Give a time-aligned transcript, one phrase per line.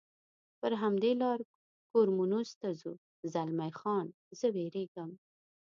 [0.59, 1.39] پر همدې لار
[1.91, 2.93] کورمونز ته ځو،
[3.33, 4.07] زلمی خان:
[4.39, 5.11] زه وېرېږم.